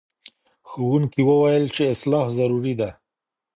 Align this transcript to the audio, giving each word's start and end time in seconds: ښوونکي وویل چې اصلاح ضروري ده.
ښوونکي 0.69 1.21
وویل 1.29 1.65
چې 1.75 1.83
اصلاح 1.93 2.25
ضروري 2.37 2.73
ده. 2.79 2.89